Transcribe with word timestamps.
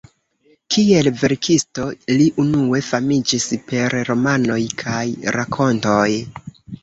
Kiel 0.75 1.09
verkisto 1.23 1.83
li 2.13 2.25
unue 2.45 2.79
famiĝis 2.87 3.45
per 3.71 3.97
romanoj 4.09 4.59
kaj 4.83 5.05
rakontoj. 5.39 6.09